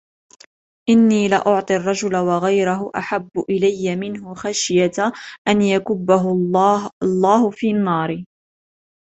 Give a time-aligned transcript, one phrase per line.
[0.89, 5.11] إِنِّي لَأُعْطِي الرَّجُلَ وَغَيْرُهُ أَحَبُّ إِلَيَّ مِنْهُ خَشْيَةَ
[5.47, 6.31] أَنْ يَكُبَّهُ
[7.03, 8.23] اللَّهُ فِي النَّارِ.